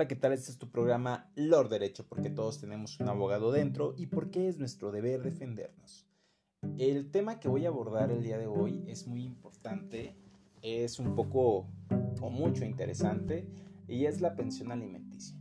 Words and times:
Hola, 0.00 0.08
¿qué 0.08 0.16
tal? 0.16 0.32
Este 0.32 0.50
es 0.50 0.56
tu 0.56 0.70
programa 0.70 1.30
Lord 1.34 1.68
Derecho, 1.68 2.06
porque 2.08 2.30
todos 2.30 2.58
tenemos 2.58 2.98
un 3.00 3.10
abogado 3.10 3.52
dentro 3.52 3.92
y 3.98 4.06
porque 4.06 4.48
es 4.48 4.56
nuestro 4.56 4.92
deber 4.92 5.22
defendernos. 5.22 6.08
El 6.78 7.10
tema 7.10 7.38
que 7.38 7.50
voy 7.50 7.66
a 7.66 7.68
abordar 7.68 8.10
el 8.10 8.22
día 8.22 8.38
de 8.38 8.46
hoy 8.46 8.82
es 8.86 9.06
muy 9.06 9.22
importante, 9.22 10.16
es 10.62 10.98
un 11.00 11.14
poco 11.14 11.66
o 12.18 12.30
mucho 12.30 12.64
interesante 12.64 13.46
y 13.88 14.06
es 14.06 14.22
la 14.22 14.36
pensión 14.36 14.72
alimenticia. 14.72 15.36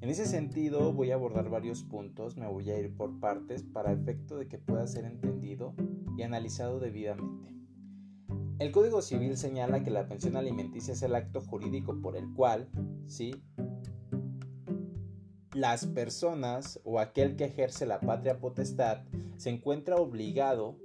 En 0.00 0.08
ese 0.08 0.26
sentido 0.26 0.92
voy 0.92 1.10
a 1.10 1.14
abordar 1.14 1.50
varios 1.50 1.82
puntos, 1.82 2.36
me 2.36 2.46
voy 2.46 2.70
a 2.70 2.78
ir 2.78 2.94
por 2.94 3.18
partes 3.18 3.64
para 3.64 3.90
efecto 3.90 4.38
de 4.38 4.46
que 4.46 4.58
pueda 4.58 4.86
ser 4.86 5.04
entendido 5.04 5.74
y 6.16 6.22
analizado 6.22 6.78
debidamente. 6.78 7.50
El 8.60 8.70
Código 8.70 9.00
Civil 9.02 9.36
señala 9.36 9.82
que 9.82 9.90
la 9.90 10.06
pensión 10.06 10.36
alimenticia 10.36 10.92
es 10.92 11.02
el 11.02 11.14
acto 11.14 11.40
jurídico 11.40 12.00
por 12.00 12.14
el 12.14 12.30
cual, 12.34 12.68
¿sí? 13.06 13.34
Las 15.54 15.86
personas 15.86 16.80
o 16.84 16.98
aquel 17.00 17.36
que 17.36 17.46
ejerce 17.46 17.86
la 17.86 18.00
patria 18.00 18.38
potestad 18.38 19.02
se 19.36 19.50
encuentra 19.50 19.96
obligado 19.96 20.76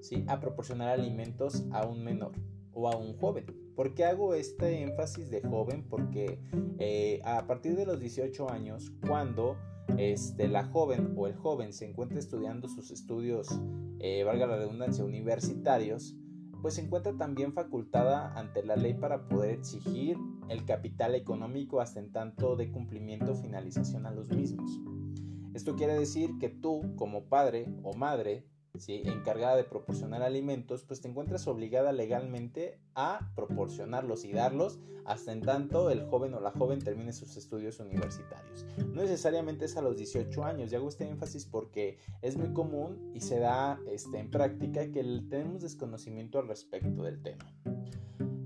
¿sí? 0.00 0.24
a 0.26 0.40
proporcionar 0.40 0.88
alimentos 0.88 1.64
a 1.70 1.86
un 1.86 2.02
menor 2.02 2.32
o 2.72 2.88
a 2.88 2.96
un 2.96 3.16
joven. 3.18 3.46
¿Por 3.76 3.94
qué 3.94 4.04
hago 4.04 4.34
este 4.34 4.82
énfasis 4.82 5.30
de 5.30 5.42
joven? 5.42 5.86
Porque 5.88 6.38
eh, 6.78 7.20
a 7.24 7.46
partir 7.46 7.76
de 7.76 7.86
los 7.86 8.00
18 8.00 8.50
años, 8.50 8.92
cuando 9.06 9.56
este, 9.96 10.48
la 10.48 10.64
joven 10.64 11.14
o 11.16 11.26
el 11.26 11.34
joven 11.34 11.72
se 11.72 11.88
encuentra 11.88 12.18
estudiando 12.18 12.68
sus 12.68 12.90
estudios, 12.90 13.48
eh, 14.00 14.24
valga 14.24 14.46
la 14.46 14.56
redundancia, 14.56 15.04
universitarios, 15.04 16.16
pues 16.60 16.74
se 16.74 16.82
encuentra 16.82 17.16
también 17.16 17.52
facultada 17.52 18.32
ante 18.34 18.62
la 18.62 18.76
ley 18.76 18.94
para 18.94 19.28
poder 19.28 19.50
exigir 19.50 20.16
el 20.48 20.64
capital 20.64 21.14
económico 21.14 21.80
hasta 21.80 22.00
en 22.00 22.12
tanto 22.12 22.56
de 22.56 22.70
cumplimiento 22.70 23.32
o 23.32 23.34
finalización 23.34 24.06
a 24.06 24.10
los 24.10 24.28
mismos. 24.28 24.80
Esto 25.54 25.76
quiere 25.76 25.98
decir 25.98 26.30
que 26.40 26.48
tú, 26.48 26.94
como 26.96 27.24
padre 27.24 27.66
o 27.82 27.94
madre, 27.94 28.46
¿sí? 28.78 29.02
encargada 29.04 29.56
de 29.56 29.64
proporcionar 29.64 30.22
alimentos, 30.22 30.84
pues 30.84 31.00
te 31.00 31.08
encuentras 31.08 31.46
obligada 31.46 31.92
legalmente 31.92 32.80
a 32.94 33.30
proporcionarlos 33.34 34.24
y 34.24 34.32
darlos 34.32 34.78
hasta 35.04 35.32
en 35.32 35.42
tanto 35.42 35.90
el 35.90 36.04
joven 36.06 36.34
o 36.34 36.40
la 36.40 36.52
joven 36.52 36.78
termine 36.78 37.12
sus 37.12 37.36
estudios 37.36 37.80
universitarios. 37.80 38.64
No 38.78 39.02
necesariamente 39.02 39.64
es 39.64 39.76
a 39.76 39.82
los 39.82 39.96
18 39.96 40.44
años, 40.44 40.72
y 40.72 40.76
hago 40.76 40.88
este 40.88 41.08
énfasis 41.08 41.44
porque 41.46 41.98
es 42.22 42.36
muy 42.36 42.52
común 42.52 43.10
y 43.14 43.20
se 43.20 43.38
da 43.38 43.80
este, 43.90 44.18
en 44.18 44.30
práctica 44.30 44.90
que 44.90 45.02
tenemos 45.28 45.62
desconocimiento 45.62 46.38
al 46.38 46.48
respecto 46.48 47.02
del 47.02 47.20
tema. 47.20 47.52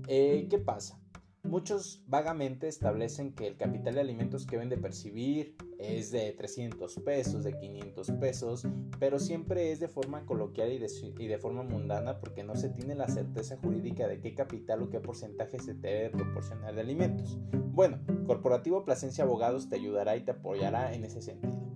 Eh, 0.07 0.47
¿Qué 0.49 0.57
pasa? 0.57 0.99
Muchos 1.47 2.03
vagamente 2.07 2.67
establecen 2.67 3.31
que 3.31 3.47
el 3.47 3.55
capital 3.55 3.95
de 3.95 4.01
alimentos 4.01 4.45
que 4.45 4.57
deben 4.57 4.67
de 4.67 4.77
percibir 4.77 5.55
es 5.79 6.11
de 6.11 6.33
300 6.33 6.95
pesos, 7.05 7.45
de 7.45 7.57
500 7.57 8.11
pesos, 8.19 8.67
pero 8.99 9.17
siempre 9.17 9.71
es 9.71 9.79
de 9.79 9.87
forma 9.87 10.25
coloquial 10.25 10.73
y 10.73 11.27
de, 11.27 11.37
forma 11.37 11.63
mundana 11.63 12.19
porque 12.19 12.43
no 12.43 12.55
se 12.55 12.69
tiene 12.69 12.95
la 12.95 13.07
certeza 13.07 13.55
jurídica 13.57 14.07
de 14.09 14.19
qué 14.19 14.35
capital 14.35 14.83
o 14.83 14.89
qué 14.89 14.99
porcentaje 14.99 15.57
se 15.59 15.73
te 15.73 15.87
debe 15.87 16.09
proporcionar 16.09 16.75
de 16.75 16.81
alimentos. 16.81 17.37
Bueno, 17.53 17.99
Corporativo 18.25 18.83
Plasencia 18.83 19.23
Abogados 19.23 19.69
te 19.69 19.75
ayudará 19.75 20.17
y 20.17 20.25
te 20.25 20.31
apoyará 20.31 20.93
en 20.93 21.05
ese 21.05 21.21
sentido. 21.21 21.66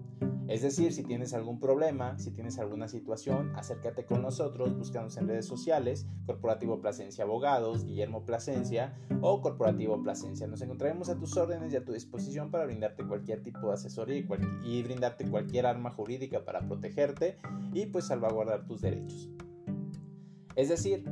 Es 0.52 0.62
decir, 0.62 0.92
si 0.92 1.06
tienes 1.06 1.34
algún 1.34 1.62
problema, 1.62 2.20
si 2.20 2.30
tienes 2.32 2.60
alguna 2.60 2.90
situación, 2.90 3.56
acércate 3.56 4.06
con 4.06 4.22
nosotros, 4.22 4.78
búscanos 4.78 5.16
en 5.16 5.30
redes 5.30 5.46
sociales, 5.46 6.06
Corporativo 6.26 6.82
Plasencia 6.82 7.24
Abogados, 7.24 7.86
Guillermo 7.86 8.26
Plasencia 8.26 8.94
o 9.22 9.40
Corporativo 9.40 10.04
Plasencia. 10.04 10.48
Nos 10.48 10.62
encontraremos 10.62 11.08
a 11.08 11.18
tus 11.18 11.38
órdenes 11.38 11.72
y 11.72 11.78
a 11.78 11.86
tu 11.86 11.94
disposición 11.94 12.52
para 12.52 12.66
brindarte 12.66 13.08
cualquier 13.08 13.42
tipo 13.42 13.70
de 13.70 13.76
asesoría 13.76 14.28
y, 14.66 14.84
brindarte 14.84 15.26
cualquier 15.26 15.68
arma 15.68 15.92
jurídica 15.92 16.44
para 16.44 16.68
protegerte 16.68 17.38
y 17.72 17.86
pues 17.86 18.08
salvaguardar 18.08 18.68
tus 18.68 18.82
derechos. 18.82 19.30
Es 20.58 20.68
decir, 20.68 21.06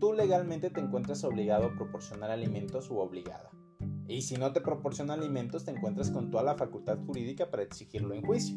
tú 0.00 0.12
legalmente 0.12 0.70
te 0.70 0.80
encuentras 0.80 1.22
obligado 1.22 1.66
a 1.66 1.74
proporcionar 1.76 2.32
alimentos 2.32 2.90
u 2.90 2.98
obligada. 2.98 3.52
Y 4.08 4.22
si 4.22 4.34
no 4.38 4.52
te 4.52 4.60
proporciona 4.60 5.14
alimentos, 5.14 5.64
te 5.64 5.70
encuentras 5.70 6.10
con 6.10 6.32
toda 6.32 6.42
la 6.42 6.56
facultad 6.56 6.98
jurídica 7.06 7.48
para 7.48 7.62
exigirlo 7.62 8.12
en 8.14 8.26
juicio. 8.26 8.56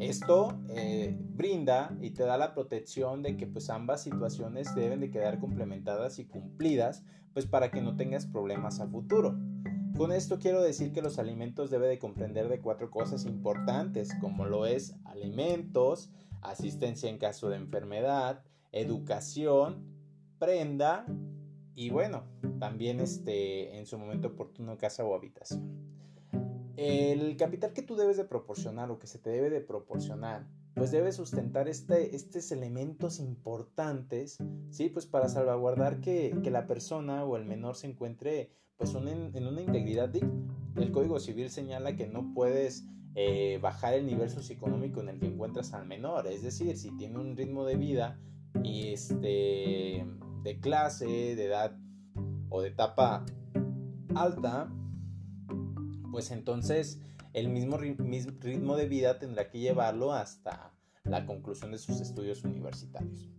Esto 0.00 0.58
eh, 0.70 1.14
brinda 1.18 1.94
y 2.00 2.10
te 2.10 2.22
da 2.22 2.38
la 2.38 2.54
protección 2.54 3.22
de 3.22 3.36
que 3.36 3.46
pues 3.46 3.68
ambas 3.68 4.02
situaciones 4.02 4.74
deben 4.74 5.00
de 5.00 5.10
quedar 5.10 5.38
complementadas 5.38 6.18
y 6.18 6.24
cumplidas 6.24 7.04
pues 7.34 7.46
para 7.46 7.70
que 7.70 7.82
no 7.82 7.96
tengas 7.96 8.24
problemas 8.24 8.80
a 8.80 8.88
futuro. 8.88 9.38
Con 9.98 10.12
esto 10.12 10.38
quiero 10.38 10.62
decir 10.62 10.92
que 10.92 11.02
los 11.02 11.18
alimentos 11.18 11.70
debe 11.70 11.86
de 11.86 11.98
comprender 11.98 12.48
de 12.48 12.60
cuatro 12.60 12.90
cosas 12.90 13.26
importantes 13.26 14.14
como 14.22 14.46
lo 14.46 14.64
es 14.64 14.94
alimentos, 15.04 16.10
asistencia 16.40 17.10
en 17.10 17.18
caso 17.18 17.50
de 17.50 17.56
enfermedad, 17.56 18.42
educación, 18.72 19.84
prenda 20.38 21.04
y 21.74 21.90
bueno, 21.90 22.24
también 22.58 23.00
este 23.00 23.76
en 23.76 23.84
su 23.84 23.98
momento 23.98 24.28
oportuno 24.28 24.78
casa 24.78 25.04
o 25.04 25.14
habitación. 25.14 25.99
El 26.82 27.36
capital 27.36 27.74
que 27.74 27.82
tú 27.82 27.94
debes 27.94 28.16
de 28.16 28.24
proporcionar 28.24 28.90
o 28.90 28.98
que 28.98 29.06
se 29.06 29.18
te 29.18 29.28
debe 29.28 29.50
de 29.50 29.60
proporcionar, 29.60 30.46
pues 30.72 30.90
debe 30.90 31.12
sustentar 31.12 31.68
este, 31.68 32.16
estos 32.16 32.50
elementos 32.52 33.20
importantes, 33.20 34.38
¿sí? 34.70 34.88
Pues 34.88 35.04
para 35.04 35.28
salvaguardar 35.28 36.00
que, 36.00 36.34
la 36.50 36.66
persona 36.66 37.22
o 37.26 37.36
el 37.36 37.44
menor 37.44 37.76
se 37.76 37.86
encuentre 37.86 38.54
pues 38.78 38.94
en, 38.94 39.46
una 39.46 39.60
integridad 39.60 40.08
digna. 40.08 40.32
El 40.74 40.90
Código 40.90 41.20
Civil 41.20 41.50
señala 41.50 41.96
que 41.96 42.06
no 42.06 42.32
puedes 42.32 42.86
eh, 43.14 43.58
bajar 43.60 43.92
el 43.92 44.06
nivel 44.06 44.30
socioeconómico 44.30 45.02
en 45.02 45.10
el 45.10 45.20
que 45.20 45.26
encuentras 45.26 45.74
al 45.74 45.86
menor, 45.86 46.28
es 46.28 46.42
decir, 46.42 46.78
si 46.78 46.96
tiene 46.96 47.18
un 47.18 47.36
ritmo 47.36 47.66
de 47.66 47.76
vida 47.76 48.18
y 48.64 48.94
este, 48.94 50.06
de 50.44 50.60
clase, 50.62 51.04
de 51.04 51.44
edad 51.44 51.76
o 52.48 52.62
de 52.62 52.68
etapa 52.68 53.26
alta, 54.14 54.72
pues 56.10 56.30
entonces 56.30 57.00
el 57.32 57.48
mismo 57.48 57.76
ritmo 57.76 58.76
de 58.76 58.86
vida 58.86 59.18
tendrá 59.18 59.50
que 59.50 59.60
llevarlo 59.60 60.12
hasta 60.12 60.74
la 61.04 61.26
conclusión 61.26 61.72
de 61.72 61.78
sus 61.78 62.00
estudios 62.00 62.44
universitarios. 62.44 63.30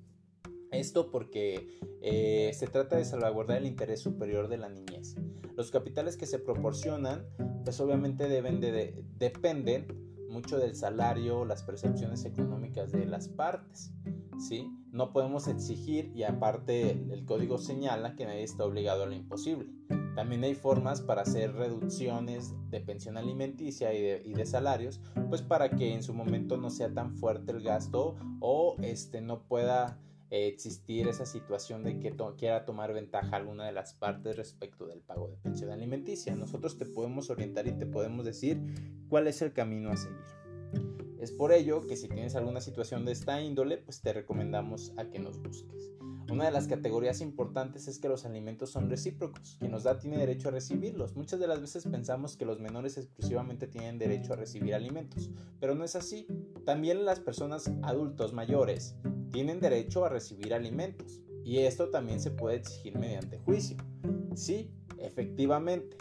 Esto 0.71 1.11
porque 1.11 1.67
eh, 2.01 2.51
se 2.53 2.67
trata 2.67 2.95
de 2.95 3.03
salvaguardar 3.03 3.57
el 3.57 3.65
interés 3.65 3.99
superior 3.99 4.47
de 4.47 4.57
la 4.57 4.69
niñez. 4.69 5.15
Los 5.57 5.69
capitales 5.69 6.15
que 6.15 6.25
se 6.25 6.39
proporcionan, 6.39 7.25
pues 7.65 7.79
obviamente 7.81 8.29
deben 8.29 8.61
de, 8.61 9.03
dependen 9.17 9.88
mucho 10.29 10.57
del 10.57 10.75
salario, 10.75 11.43
las 11.43 11.63
percepciones 11.63 12.23
económicas 12.23 12.93
de 12.93 13.05
las 13.05 13.27
partes. 13.27 13.91
¿sí? 14.39 14.71
No 14.91 15.11
podemos 15.11 15.49
exigir, 15.49 16.11
y 16.15 16.23
aparte 16.23 16.91
el 16.91 17.25
código 17.25 17.57
señala 17.57 18.15
que 18.15 18.25
nadie 18.25 18.43
está 18.43 18.63
obligado 18.63 19.03
a 19.03 19.07
lo 19.07 19.13
imposible. 19.13 19.69
También 20.16 20.44
hay 20.44 20.55
formas 20.55 21.01
para 21.01 21.22
hacer 21.22 21.53
reducciones 21.53 22.53
de 22.69 22.81
pensión 22.81 23.17
alimenticia 23.17 23.94
y 23.94 24.33
de, 24.33 24.45
salarios, 24.45 24.99
pues 25.29 25.41
para 25.41 25.69
que 25.69 25.94
en 25.94 26.03
su 26.03 26.13
momento 26.13 26.57
no 26.57 26.69
sea 26.69 26.94
tan 26.94 27.16
fuerte 27.16 27.51
el 27.51 27.63
gasto 27.63 28.16
o 28.39 28.75
este, 28.81 29.21
no 29.21 29.44
pueda 29.44 30.00
eh, 30.29 30.47
existir 30.47 31.07
esa 31.07 31.25
situación 31.25 31.83
de 31.83 32.00
que 32.00 32.16
quiera 32.38 32.66
tomar 32.66 32.94
ventaja 32.94 33.35
alguna 33.35 33.66
de 33.66 33.71
las 33.71 33.94
partes 33.94 34.35
respecto 34.35 34.85
del 34.88 35.00
pago 35.00 35.29
de 35.29 35.38
pensión 35.38 35.71
alimenticia. 35.71 36.35
Nosotros 36.35 36.77
te 36.77 36.85
podemos 36.85 37.29
orientar 37.29 37.67
y 37.67 37.73
te 37.73 37.85
podemos 37.85 38.25
decir 38.25 38.59
cuál 39.09 39.27
es 39.27 39.41
el 39.41 39.53
camino 39.53 39.91
a 39.91 39.97
seguir. 39.97 40.41
Es 41.19 41.31
por 41.31 41.53
ello 41.53 41.85
que 41.85 41.97
si 41.97 42.07
tienes 42.07 42.35
alguna 42.35 42.61
situación 42.61 43.05
de 43.05 43.11
esta 43.11 43.39
índole, 43.41 43.77
pues 43.77 44.01
te 44.01 44.11
recomendamos 44.11 44.91
a 44.97 45.05
que 45.05 45.19
nos 45.19 45.39
busques. 45.41 45.91
Una 46.31 46.46
de 46.46 46.52
las 46.52 46.68
categorías 46.68 47.19
importantes 47.19 47.89
es 47.89 48.00
que 48.00 48.07
los 48.07 48.24
alimentos 48.24 48.69
son 48.69 48.89
recíprocos. 48.89 49.57
Quien 49.60 49.72
nos 49.72 49.83
da 49.83 50.00
tiene 50.00 50.18
derecho 50.18 50.48
a 50.48 50.51
recibirlos. 50.51 51.18
Muchas 51.18 51.42
de 51.42 51.48
las 51.48 51.60
veces 51.60 51.83
pensamos 51.83 52.38
que 52.38 52.45
los 52.45 52.62
menores 52.62 52.98
exclusivamente 52.98 53.68
tienen 53.68 54.00
derecho 54.00 54.31
a 54.31 54.38
recibir 54.38 54.74
alimentos, 54.74 55.30
pero 55.60 55.75
no 55.75 55.83
es 55.83 55.98
así. 55.98 56.28
También 56.66 57.04
las 57.04 57.19
personas 57.19 57.69
adultos 57.83 58.31
mayores 58.31 58.95
tienen 59.33 59.60
derecho 59.60 60.06
a 60.06 60.10
recibir 60.10 60.54
alimentos 60.54 61.22
y 61.44 61.57
esto 61.60 61.89
también 61.89 62.22
se 62.22 62.31
puede 62.31 62.56
exigir 62.56 62.98
mediante 62.98 63.38
juicio. 63.39 63.75
Sí, 64.34 64.72
efectivamente, 65.00 65.98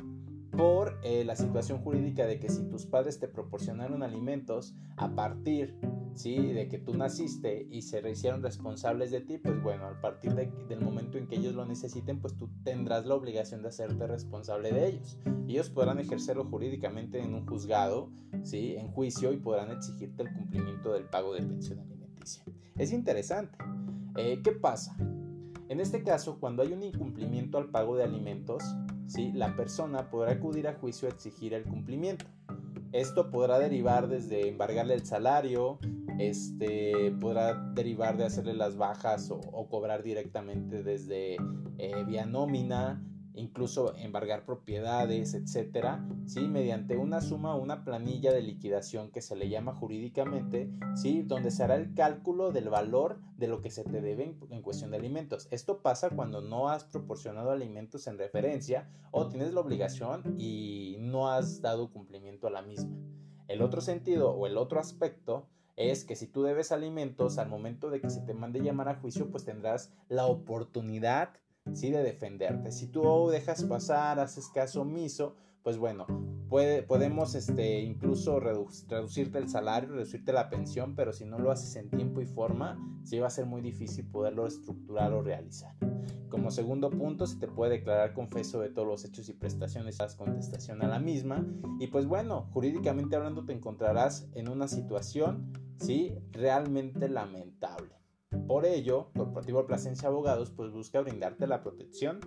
por 0.61 1.01
eh, 1.03 1.25
la 1.25 1.37
situación 1.37 1.79
jurídica 1.79 2.27
de 2.27 2.39
que 2.39 2.51
si 2.51 2.69
tus 2.69 2.85
padres 2.85 3.19
te 3.19 3.29
proporcionaron 3.29 4.03
alimentos 4.03 4.75
a 4.99 5.15
partir 5.15 5.75
¿sí? 6.15 6.37
de 6.37 6.69
que 6.69 6.77
tú 6.77 6.93
naciste 6.93 7.67
y 7.71 7.81
se 7.81 8.07
hicieron 8.11 8.43
responsables 8.43 9.11
de 9.11 9.23
ti, 9.23 9.39
pues 9.39 9.63
bueno, 9.63 9.87
a 9.87 9.99
partir 10.03 10.35
del 10.35 10.81
momento 10.83 11.17
en 11.17 11.29
que 11.29 11.37
ellos 11.37 11.55
lo 11.55 11.65
necesiten, 11.65 12.21
pues 12.21 12.37
tú 12.37 12.51
tendrás 12.63 13.07
la 13.07 13.15
obligación 13.15 13.63
de 13.63 13.69
hacerte 13.69 14.07
responsable 14.07 14.71
de 14.71 14.89
ellos. 14.89 15.19
Ellos 15.49 15.71
podrán 15.71 15.99
ejercerlo 15.99 16.45
jurídicamente 16.45 17.23
en 17.23 17.33
un 17.33 17.47
juzgado, 17.47 18.11
¿sí? 18.43 18.77
en 18.77 18.89
juicio, 18.89 19.33
y 19.33 19.39
podrán 19.39 19.71
exigirte 19.71 20.25
el 20.25 20.33
cumplimiento 20.35 20.93
del 20.93 21.05
pago 21.05 21.33
de 21.33 21.43
pensión 21.43 21.79
alimenticia. 21.79 22.45
Es 22.77 22.93
interesante. 22.93 23.57
Eh, 24.19 24.43
¿Qué 24.45 24.53
pasa? 24.53 24.95
En 25.71 25.81
este 25.81 26.03
caso, 26.03 26.39
cuando 26.39 26.63
hay 26.63 26.75
un 26.75 26.83
incumplimiento 26.83 27.57
al 27.57 27.71
pago 27.71 27.97
de 27.97 28.05
alimentos, 28.05 28.63
¿sí? 29.11 29.33
la 29.33 29.57
persona 29.57 30.09
podrá 30.09 30.33
acudir 30.33 30.69
a 30.69 30.75
juicio 30.75 31.09
a 31.09 31.11
exigir 31.11 31.53
el 31.53 31.65
cumplimiento. 31.65 32.27
Esto 32.93 33.31
podrá 33.31 33.59
derivar 33.59 34.09
desde 34.09 34.49
embargarle 34.49 34.95
el 34.95 35.05
salario, 35.05 35.79
este, 36.19 37.13
podrá 37.21 37.55
derivar 37.75 38.17
de 38.17 38.25
hacerle 38.25 38.55
las 38.55 38.77
bajas 38.77 39.31
o, 39.31 39.69
cobrar 39.69 40.03
directamente 40.03 40.83
desde 40.83 41.37
eh, 41.79 42.05
vía 42.07 42.27
nómina, 42.27 43.05
incluso 43.35 43.95
embargar 43.97 44.45
propiedades, 44.45 45.35
etcétera, 45.35 46.07
¿sí? 46.27 46.41
mediante 46.41 46.97
una 46.97 47.21
suma 47.21 47.55
o 47.55 47.63
una 47.63 47.85
planilla 47.85 48.33
de 48.33 48.43
liquidación 48.43 49.11
que 49.11 49.23
se 49.23 49.37
le 49.37 49.49
llama 49.49 49.75
jurídicamente, 49.75 50.71
¿sí? 50.95 51.23
donde 51.23 51.51
se 51.51 51.63
hará 51.63 51.77
el 51.77 51.95
cálculo 51.95 52.53
del 52.53 52.69
valor 52.69 53.21
de 53.37 53.49
lo 53.49 53.61
que 53.63 53.71
se 53.71 53.85
te 53.85 54.01
debe 54.01 54.37
en, 54.51 54.63
cuestión 54.63 54.91
de 54.91 54.99
alimentos. 54.99 55.49
Esto 55.51 55.81
pasa 55.83 56.11
cuando 56.11 56.41
no 56.41 56.69
has 56.69 56.85
proporcionado 56.85 57.51
alimentos 57.51 58.07
en 58.07 58.19
referencia 58.19 58.89
o 59.11 59.29
tienes 59.29 59.53
la 59.55 59.61
obligación 59.61 60.37
y 60.39 60.97
no 61.01 61.31
has 61.31 61.63
dado 61.63 61.91
cumplimiento 61.91 62.47
a 62.47 62.51
la 62.51 62.63
misma. 62.63 62.97
El 63.49 63.63
otro 63.63 63.81
sentido 63.81 64.31
o 64.31 64.47
el 64.47 64.57
otro 64.57 64.79
aspecto 64.79 65.49
es 65.77 66.05
que 66.05 66.15
si 66.15 66.27
tú 66.27 66.43
debes 66.43 66.73
alimentos 66.73 67.39
al 67.39 67.49
momento 67.49 67.91
de 67.91 68.01
que 68.01 68.11
se 68.11 68.21
te 68.21 68.35
mande 68.35 68.61
llamar 68.61 68.89
a 68.89 68.97
juicio, 68.97 69.31
pues 69.31 69.45
tendrás 69.45 69.93
la 70.09 70.27
oportunidad 70.27 71.31
¿sí? 71.73 71.91
de 71.91 72.03
defenderte. 72.03 72.73
Si 72.73 72.89
tú 72.89 73.29
dejas 73.31 73.65
pasar, 73.65 74.21
haces 74.21 74.49
caso 74.49 74.83
omiso, 74.83 75.37
pues 75.63 75.79
bueno, 75.79 76.07
puede, 76.49 76.83
podemos 76.83 77.35
este, 77.35 77.81
incluso 77.81 78.41
reducirte 78.41 79.39
el 79.39 79.49
salario, 79.49 79.91
reducirte 79.91 80.33
la 80.33 80.49
pensión, 80.49 80.95
pero 80.95 81.13
si 81.13 81.25
no 81.25 81.39
lo 81.39 81.51
haces 81.51 81.77
en 81.77 81.91
tiempo 81.91 82.21
y 82.21 82.27
forma, 82.27 82.79
sí 83.05 83.19
va 83.19 83.27
a 83.27 83.31
ser 83.31 83.47
muy 83.47 83.61
difícil 83.61 84.07
poderlo 84.07 84.47
estructurar 84.47 85.13
o 85.13 85.23
realizar. 85.23 85.75
Como 86.31 86.53
segundo 86.53 86.91
punto, 86.91 87.27
se 87.27 87.39
te 87.39 87.49
puede 87.49 87.73
declarar 87.73 88.15
confeso 88.15 88.61
de 88.61 88.71
todos 88.71 88.87
los 88.87 89.05
hechos 89.05 89.29
y 89.29 89.33
prestaciones, 89.33 89.99
das 89.99 90.15
contestación 90.15 90.81
a 90.83 90.89
la 90.89 91.01
misma. 91.01 91.45
Y 91.81 91.89
pues 91.89 92.07
bueno, 92.07 92.49
jurídicamente 92.53 93.17
hablando 93.17 93.45
te 93.45 93.53
encontrarás 93.53 94.29
en 94.35 94.49
una 94.49 94.69
situación, 94.69 95.53
¿sí? 95.79 96.15
Realmente 96.31 97.09
lamentable. 97.09 98.00
Por 98.51 98.67
ello, 98.67 99.13
Corporativo 99.17 99.65
Plasencia 99.65 100.09
Abogados 100.09 100.51
pues 100.51 100.73
busca 100.73 101.01
brindarte 101.01 101.47
la 101.47 101.63
protección, 101.63 102.19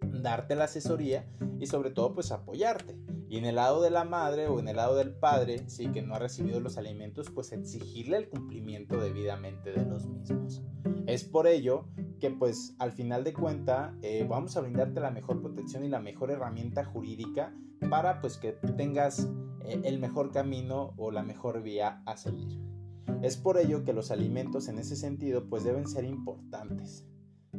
darte 0.00 0.54
la 0.54 0.64
asesoría 0.64 1.30
y 1.60 1.66
sobre 1.66 1.90
todo 1.90 2.14
pues 2.14 2.32
apoyarte. 2.32 2.96
Y 3.28 3.36
en 3.36 3.44
el 3.44 3.56
lado 3.56 3.82
de 3.82 3.90
la 3.90 4.04
madre 4.04 4.46
o 4.46 4.58
en 4.58 4.68
el 4.68 4.76
lado 4.76 4.96
del 4.96 5.12
padre, 5.12 5.68
sí 5.68 5.88
que 5.88 6.00
no 6.00 6.14
ha 6.14 6.18
recibido 6.18 6.60
los 6.60 6.78
alimentos, 6.78 7.28
pues 7.28 7.52
exigirle 7.52 8.16
el 8.16 8.30
cumplimiento 8.30 8.98
debidamente 8.98 9.70
de 9.70 9.84
los 9.84 10.06
mismos. 10.06 10.62
Es 11.06 11.24
por 11.24 11.46
ello 11.46 11.84
que 12.20 12.30
pues 12.30 12.74
al 12.78 12.92
final 12.92 13.22
de 13.22 13.34
cuenta 13.34 13.94
eh, 14.00 14.24
vamos 14.26 14.56
a 14.56 14.62
brindarte 14.62 15.00
la 15.00 15.10
mejor 15.10 15.42
protección 15.42 15.84
y 15.84 15.90
la 15.90 16.00
mejor 16.00 16.30
herramienta 16.30 16.86
jurídica 16.86 17.54
para 17.90 18.22
pues 18.22 18.38
que 18.38 18.52
tengas 18.52 19.28
eh, 19.60 19.82
el 19.84 19.98
mejor 19.98 20.32
camino 20.32 20.94
o 20.96 21.10
la 21.10 21.22
mejor 21.22 21.62
vía 21.62 22.02
a 22.06 22.16
seguir. 22.16 22.75
Es 23.22 23.36
por 23.36 23.58
ello 23.58 23.84
que 23.84 23.92
los 23.92 24.10
alimentos 24.10 24.68
en 24.68 24.78
ese 24.78 24.96
sentido 24.96 25.48
pues 25.48 25.64
deben 25.64 25.88
ser 25.88 26.04
importantes. 26.04 27.04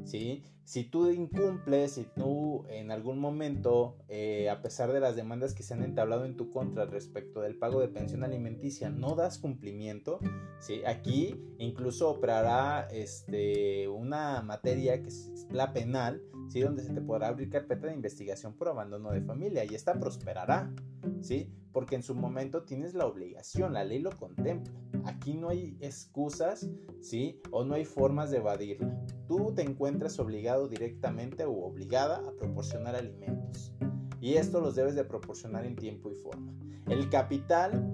¿sí? 0.06 0.44
Si 0.63 0.83
tú 0.83 1.09
incumples, 1.09 1.94
si 1.94 2.04
tú 2.04 2.65
en 2.68 2.92
algún 2.92 3.19
momento, 3.19 3.98
eh, 4.09 4.50
a 4.50 4.62
pesar 4.62 4.92
de 4.92 5.00
las 5.00 5.15
demandas 5.15 5.54
que 5.54 5.63
se 5.63 5.74
han 5.74 5.83
entablado 5.83 6.25
en 6.25 6.36
tu 6.36 6.51
contra 6.51 6.86
respecto 6.86 7.42
del 7.42 7.57
pago 7.57 7.80
de 7.80 7.88
pensión 7.88 8.24
alimenticia, 8.24 8.89
no 8.89 9.15
das 9.15 9.38
cumplimiento, 9.38 10.19
¿sí? 10.59 10.81
aquí 10.86 11.42
incluso 11.57 12.09
operará 12.09 12.88
este, 12.92 13.88
una 13.88 14.42
materia 14.42 15.01
que 15.01 15.07
es 15.07 15.48
la 15.51 15.71
penal, 15.71 16.21
¿sí? 16.50 16.59
donde 16.59 16.83
se 16.83 16.94
te 16.94 17.01
podrá 17.01 17.30
abrir 17.30 17.50
carpeta 17.50 17.88
de 17.88 17.94
investigación 17.94 18.54
por 18.54 18.68
abandono 18.68 19.12
de 19.12 19.21
familia 19.21 19.63
y 19.63 19.74
esta 19.74 19.98
prosperará, 19.98 20.74
¿sí? 21.21 21.50
porque 21.71 21.95
en 21.95 22.04
su 22.04 22.13
momento 22.13 22.63
tienes 22.63 22.94
la 22.94 23.06
obligación, 23.06 23.74
la 23.74 23.86
ley 23.86 24.00
lo 24.00 24.12
contempla. 24.12 24.74
Aquí 25.07 25.36
no 25.36 25.48
hay 25.48 25.77
excusas, 25.80 26.69
¿sí? 27.00 27.39
O 27.51 27.63
no 27.63 27.75
hay 27.75 27.86
formas 27.86 28.30
de 28.30 28.38
evadirla. 28.38 29.01
Tú 29.25 29.54
te 29.56 29.62
encuentras 29.62 30.19
obligado 30.19 30.68
directamente 30.68 31.45
o 31.45 31.63
obligada 31.63 32.18
a 32.18 32.31
proporcionar 32.33 32.94
alimentos. 32.94 33.74
Y 34.19 34.33
esto 34.33 34.59
los 34.59 34.75
debes 34.75 34.95
de 34.95 35.06
proporcionar 35.06 35.65
en 35.65 35.77
tiempo 35.77 36.12
y 36.12 36.15
forma. 36.15 36.54
El 36.88 37.09
capital 37.09 37.89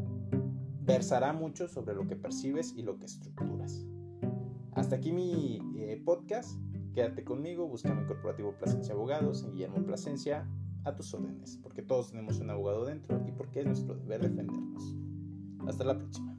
versará 0.81 1.33
mucho 1.33 1.67
sobre 1.67 1.93
lo 1.93 2.07
que 2.07 2.15
percibes 2.15 2.73
y 2.75 2.81
lo 2.81 2.97
que 2.97 3.05
estructuras. 3.05 3.85
Hasta 4.71 4.95
aquí 4.95 5.11
mi 5.11 5.61
eh, 5.75 6.01
podcast. 6.03 6.59
Quédate 6.95 7.23
conmigo, 7.23 7.67
búscame 7.67 8.01
en 8.01 8.07
Corporativo 8.07 8.57
Plasencia 8.57 8.95
Abogados, 8.95 9.43
en 9.43 9.51
Guillermo 9.51 9.83
Plasencia, 9.85 10.49
a 10.83 10.95
tus 10.95 11.13
órdenes, 11.13 11.59
porque 11.61 11.83
todos 11.83 12.09
tenemos 12.09 12.39
un 12.39 12.49
abogado 12.49 12.85
dentro 12.85 13.21
y 13.27 13.31
porque 13.31 13.59
es 13.59 13.65
nuestro 13.67 13.95
deber 13.95 14.21
defendernos. 14.21 14.95
Hasta 15.67 15.83
la 15.83 15.97
próxima. 15.97 16.32